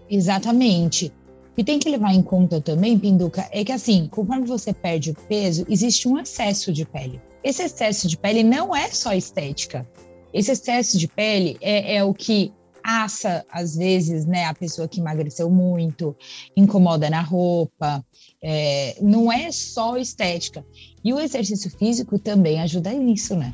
Exatamente. 0.08 1.12
E 1.56 1.64
tem 1.64 1.78
que 1.78 1.90
levar 1.90 2.14
em 2.14 2.22
conta 2.22 2.60
também, 2.60 2.98
Pinduca, 2.98 3.48
é 3.50 3.64
que 3.64 3.72
assim, 3.72 4.08
conforme 4.10 4.46
você 4.46 4.72
perde 4.72 5.10
o 5.10 5.14
peso, 5.28 5.66
existe 5.68 6.08
um 6.08 6.18
excesso 6.18 6.72
de 6.72 6.86
pele. 6.86 7.20
Esse 7.42 7.62
excesso 7.62 8.08
de 8.08 8.16
pele 8.16 8.42
não 8.42 8.74
é 8.74 8.88
só 8.88 9.12
estética. 9.12 9.86
Esse 10.32 10.52
excesso 10.52 10.96
de 10.96 11.08
pele 11.08 11.56
é, 11.60 11.96
é 11.96 12.04
o 12.04 12.14
que 12.14 12.52
assa, 12.82 13.44
às 13.50 13.76
vezes, 13.76 14.26
né, 14.26 14.44
a 14.44 14.54
pessoa 14.54 14.88
que 14.88 15.00
emagreceu 15.00 15.50
muito, 15.50 16.16
incomoda 16.56 17.08
na 17.10 17.20
roupa, 17.20 18.04
é, 18.42 18.96
não 19.00 19.32
é 19.32 19.50
só 19.52 19.96
estética. 19.96 20.64
E 21.04 21.12
o 21.12 21.20
exercício 21.20 21.70
físico 21.70 22.18
também 22.18 22.60
ajuda 22.60 22.92
nisso, 22.92 23.34
né? 23.34 23.52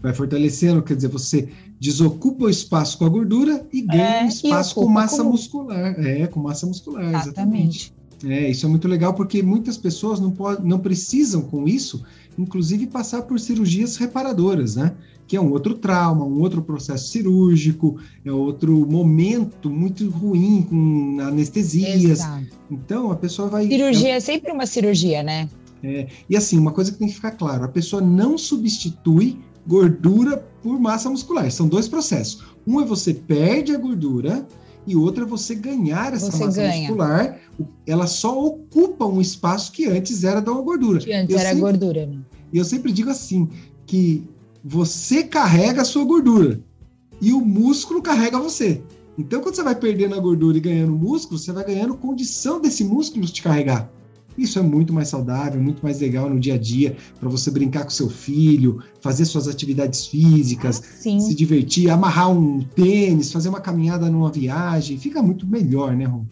Vai 0.00 0.14
fortalecendo, 0.14 0.82
quer 0.82 0.94
dizer, 0.94 1.08
você 1.08 1.48
desocupa 1.80 2.44
o 2.44 2.50
espaço 2.50 2.98
com 2.98 3.04
a 3.04 3.08
gordura 3.08 3.66
e 3.72 3.82
ganha 3.82 4.22
é, 4.22 4.26
espaço 4.26 4.74
com 4.74 4.86
massa 4.86 5.22
com... 5.22 5.30
muscular. 5.30 5.98
É, 5.98 6.26
com 6.26 6.40
massa 6.40 6.66
muscular, 6.66 7.02
exatamente. 7.02 7.28
exatamente. 7.28 7.98
É, 8.24 8.50
isso 8.50 8.66
é 8.66 8.68
muito 8.68 8.88
legal 8.88 9.14
porque 9.14 9.42
muitas 9.42 9.76
pessoas 9.76 10.18
não, 10.18 10.30
pode, 10.30 10.66
não 10.66 10.78
precisam 10.78 11.42
com 11.42 11.68
isso, 11.68 12.04
inclusive 12.38 12.86
passar 12.86 13.22
por 13.22 13.38
cirurgias 13.40 13.96
reparadoras, 13.96 14.76
né? 14.76 14.94
que 15.28 15.36
é 15.36 15.40
um 15.40 15.52
outro 15.52 15.74
trauma, 15.74 16.24
um 16.24 16.40
outro 16.40 16.62
processo 16.62 17.08
cirúrgico, 17.08 17.98
é 18.24 18.32
outro 18.32 18.74
momento 18.90 19.68
muito 19.68 20.08
ruim 20.08 20.62
com 20.62 21.20
anestesias. 21.20 22.20
Exato. 22.20 22.46
Então 22.70 23.12
a 23.12 23.16
pessoa 23.16 23.46
vai. 23.46 23.68
Cirurgia 23.68 24.14
é 24.14 24.20
sempre 24.20 24.50
uma 24.50 24.64
cirurgia, 24.64 25.22
né? 25.22 25.46
É, 25.84 26.08
e 26.28 26.36
assim, 26.36 26.58
uma 26.58 26.72
coisa 26.72 26.90
que 26.90 26.98
tem 26.98 27.08
que 27.08 27.14
ficar 27.14 27.32
claro: 27.32 27.64
a 27.64 27.68
pessoa 27.68 28.00
não 28.00 28.38
substitui 28.38 29.38
gordura 29.66 30.38
por 30.62 30.80
massa 30.80 31.10
muscular. 31.10 31.50
São 31.52 31.68
dois 31.68 31.86
processos. 31.86 32.42
Um 32.66 32.80
é 32.80 32.84
você 32.86 33.12
perde 33.12 33.74
a 33.74 33.78
gordura 33.78 34.48
e 34.88 34.96
outro 34.96 35.24
é 35.24 35.26
você 35.26 35.54
ganhar 35.54 36.14
essa 36.14 36.30
você 36.30 36.44
massa 36.44 36.60
ganha. 36.60 36.80
muscular. 36.80 37.38
Ela 37.86 38.06
só 38.06 38.44
ocupa 38.44 39.04
um 39.04 39.20
espaço 39.20 39.70
que 39.72 39.86
antes 39.86 40.24
era 40.24 40.40
da 40.40 40.52
gordura. 40.52 41.00
Que 41.00 41.12
antes 41.12 41.34
eu 41.34 41.38
era 41.38 41.50
sempre, 41.50 41.60
gordura. 41.60 42.06
Né? 42.06 42.18
E 42.52 42.58
eu 42.58 42.64
sempre 42.64 42.90
digo 42.92 43.10
assim 43.10 43.48
que 43.86 44.24
você 44.64 45.22
carrega 45.22 45.82
a 45.82 45.84
sua 45.84 46.04
gordura 46.04 46.60
e 47.20 47.32
o 47.32 47.40
músculo 47.40 48.02
carrega 48.02 48.38
você. 48.38 48.82
Então, 49.18 49.40
quando 49.40 49.56
você 49.56 49.62
vai 49.62 49.74
perdendo 49.74 50.14
a 50.14 50.20
gordura 50.20 50.56
e 50.56 50.60
ganhando 50.60 50.92
músculo, 50.92 51.38
você 51.38 51.52
vai 51.52 51.64
ganhando 51.64 51.96
condição 51.96 52.60
desse 52.60 52.84
músculo 52.84 53.26
te 53.26 53.42
carregar. 53.42 53.90
Isso 54.38 54.58
é 54.58 54.62
muito 54.62 54.94
mais 54.94 55.08
saudável, 55.08 55.60
muito 55.60 55.82
mais 55.82 56.00
legal 56.00 56.30
no 56.30 56.38
dia 56.38 56.54
a 56.54 56.58
dia, 56.58 56.96
para 57.18 57.28
você 57.28 57.50
brincar 57.50 57.82
com 57.82 57.90
seu 57.90 58.08
filho, 58.08 58.80
fazer 59.00 59.24
suas 59.24 59.48
atividades 59.48 60.06
físicas, 60.06 60.80
Sim. 61.00 61.18
se 61.18 61.34
divertir, 61.34 61.90
amarrar 61.90 62.30
um 62.30 62.60
tênis, 62.60 63.32
fazer 63.32 63.48
uma 63.48 63.60
caminhada 63.60 64.08
numa 64.08 64.30
viagem, 64.30 64.96
fica 64.96 65.20
muito 65.20 65.44
melhor, 65.44 65.96
né, 65.96 66.04
Ron? 66.04 66.24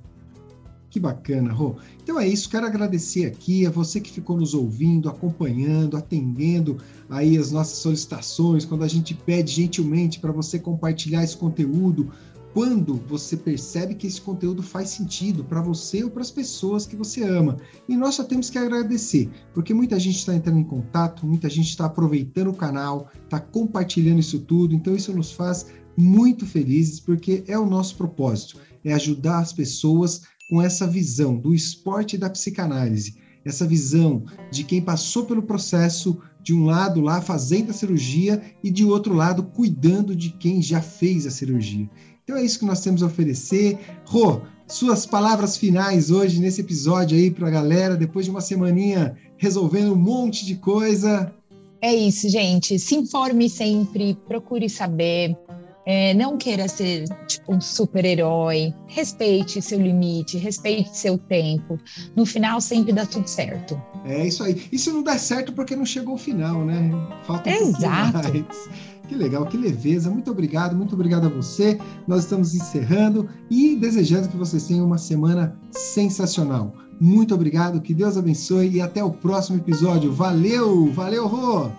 Que 0.93 1.01
bacana, 1.01 1.51
Rô. 1.51 1.77
Então 2.03 2.21
é 2.21 2.29
isso, 2.29 2.51
quero 2.51 2.67
agradecer 2.67 3.25
aqui 3.25 3.65
a 3.65 3.71
você 3.71 3.99
que 3.99 4.13
ficou 4.13 4.37
nos 4.37 4.53
ouvindo, 4.53 5.09
acompanhando, 5.09 5.97
atendendo 5.97 6.77
aí 7.09 7.39
as 7.39 7.51
nossas 7.51 7.79
solicitações, 7.79 8.67
quando 8.67 8.85
a 8.85 8.89
gente 8.89 9.15
pede 9.15 9.53
gentilmente 9.53 10.21
para 10.21 10.31
você 10.31 10.59
compartilhar 10.59 11.25
esse 11.25 11.35
conteúdo, 11.35 12.13
quando 12.53 12.97
você 13.09 13.39
percebe 13.39 13.95
que 13.95 14.07
esse 14.07 14.21
conteúdo 14.21 14.63
faz 14.63 14.91
sentido 14.91 15.43
para 15.43 15.63
você 15.63 16.05
ou 16.05 16.11
para 16.11 16.21
as 16.21 16.31
pessoas 16.31 16.85
que 16.85 16.95
você 16.95 17.23
ama. 17.23 17.57
E 17.89 17.97
nós 17.97 18.17
só 18.17 18.25
temos 18.25 18.51
que 18.51 18.59
agradecer, 18.59 19.31
porque 19.55 19.73
muita 19.73 19.99
gente 19.99 20.19
está 20.19 20.35
entrando 20.35 20.59
em 20.59 20.65
contato, 20.65 21.27
muita 21.27 21.49
gente 21.49 21.71
está 21.71 21.87
aproveitando 21.87 22.49
o 22.49 22.55
canal, 22.55 23.09
está 23.25 23.41
compartilhando 23.41 24.21
isso 24.21 24.41
tudo, 24.41 24.75
então 24.75 24.95
isso 24.95 25.11
nos 25.17 25.33
faz 25.33 25.69
muito 25.97 26.47
felizes, 26.47 27.01
porque 27.01 27.45
é 27.47 27.59
o 27.59 27.65
nosso 27.65 27.97
propósito, 27.97 28.59
é 28.85 28.93
ajudar 28.93 29.39
as 29.39 29.53
pessoas 29.53 30.23
com 30.49 30.61
essa 30.61 30.87
visão 30.87 31.37
do 31.37 31.55
esporte 31.55 32.17
e 32.17 32.19
da 32.19 32.31
psicanálise, 32.31 33.17
essa 33.45 33.67
visão 33.67 34.25
de 34.51 34.65
quem 34.65 34.81
passou 34.81 35.25
pelo 35.25 35.43
processo, 35.43 36.19
de 36.43 36.55
um 36.55 36.65
lado 36.65 37.01
lá 37.01 37.21
fazendo 37.21 37.71
a 37.71 37.75
cirurgia 37.75 38.43
e 38.63 38.71
de 38.71 38.85
outro 38.85 39.15
lado 39.15 39.43
cuidando 39.43 40.15
de 40.15 40.31
quem 40.31 40.61
já 40.63 40.81
fez 40.81 41.27
a 41.27 41.31
cirurgia. 41.31 41.89
Então 42.25 42.37
é 42.37 42.45
isso 42.45 42.59
que 42.59 42.65
nós 42.65 42.81
temos 42.81 43.03
a 43.03 43.07
oferecer. 43.07 43.79
Rô, 44.05 44.43
suas 44.67 45.05
palavras 45.05 45.57
finais 45.57 46.11
hoje 46.11 46.41
nesse 46.41 46.61
episódio 46.61 47.17
aí 47.17 47.31
para 47.31 47.49
a 47.49 47.51
galera, 47.51 47.97
depois 47.97 48.25
de 48.25 48.31
uma 48.31 48.41
semaninha 48.41 49.17
resolvendo 49.37 49.93
um 49.93 49.97
monte 49.97 50.47
de 50.47 50.57
coisa. 50.57 51.33
É 51.81 51.93
isso, 51.93 52.29
gente. 52.29 52.79
Se 52.79 52.95
informe 52.95 53.51
sempre, 53.51 54.17
procure 54.29 54.69
saber. 54.71 55.37
É, 55.85 56.14
não 56.14 56.37
queira 56.37 56.68
ser 56.68 57.05
tipo 57.27 57.55
um 57.55 57.61
super-herói. 57.61 58.73
Respeite 58.87 59.61
seu 59.61 59.81
limite, 59.81 60.38
respeite 60.38 60.97
seu 60.97 61.18
tempo. 61.18 61.79
No 62.14 62.25
final, 62.25 62.61
sempre 62.61 62.92
dá 62.92 63.05
tudo 63.05 63.27
certo. 63.27 63.81
É 64.05 64.27
isso 64.27 64.42
aí. 64.45 64.62
E 64.71 64.79
se 64.79 64.90
não 64.90 65.03
der 65.03 65.18
certo, 65.18 65.53
porque 65.53 65.75
não 65.75 65.85
chegou 65.85 66.12
ao 66.12 66.18
final, 66.18 66.64
né? 66.64 66.90
Falta 67.25 67.51
um 67.51 67.53
Exato. 67.53 68.47
Que 69.09 69.14
legal, 69.16 69.45
que 69.45 69.57
leveza. 69.57 70.09
Muito 70.09 70.31
obrigado, 70.31 70.77
muito 70.77 70.95
obrigado 70.95 71.27
a 71.27 71.29
você. 71.29 71.79
Nós 72.07 72.21
estamos 72.25 72.55
encerrando 72.55 73.29
e 73.51 73.77
desejando 73.77 74.29
que 74.29 74.37
vocês 74.37 74.66
tenham 74.66 74.87
uma 74.87 74.99
semana 74.99 75.59
sensacional. 75.71 76.75
Muito 77.01 77.35
obrigado, 77.35 77.81
que 77.81 77.92
Deus 77.92 78.16
abençoe 78.16 78.71
e 78.71 78.81
até 78.81 79.03
o 79.03 79.11
próximo 79.11 79.59
episódio. 79.59 80.12
Valeu, 80.12 80.90
valeu, 80.92 81.27
Rô! 81.27 81.71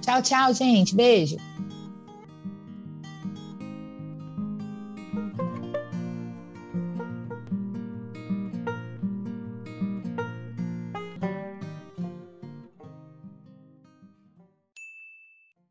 Tchau, 0.00 0.22
tchau, 0.22 0.54
gente. 0.54 0.94
Beijo. 0.94 1.36